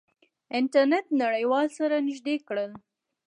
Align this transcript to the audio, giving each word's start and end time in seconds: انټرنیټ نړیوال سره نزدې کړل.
انټرنیټ 0.57 1.05
نړیوال 1.21 1.67
سره 1.77 1.95
نزدې 2.07 2.35
کړل. 2.47 2.71